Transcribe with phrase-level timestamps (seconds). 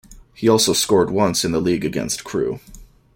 [0.33, 2.59] He also scored once in the league against Crewe.